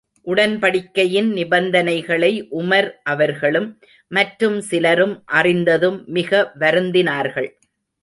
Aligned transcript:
உடன்படிக்கையின் 0.27 1.29
நிபந்தனைகளை 1.31 2.31
உமர் 2.51 2.89
அவர்களும் 3.03 3.69
மற்றும் 4.11 4.59
சிலரும் 4.61 5.15
அறிந்ததும் 5.39 5.99
மிக 6.09 6.31
வருந்தினார்கள். 6.59 7.49